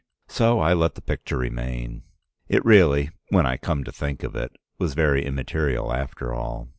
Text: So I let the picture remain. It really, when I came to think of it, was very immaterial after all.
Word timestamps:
So 0.27 0.59
I 0.61 0.73
let 0.73 0.95
the 0.95 1.01
picture 1.03 1.37
remain. 1.37 2.01
It 2.47 2.65
really, 2.65 3.11
when 3.29 3.45
I 3.45 3.57
came 3.57 3.83
to 3.83 3.91
think 3.91 4.23
of 4.23 4.35
it, 4.35 4.51
was 4.79 4.95
very 4.95 5.23
immaterial 5.23 5.93
after 5.93 6.33
all. 6.33 6.69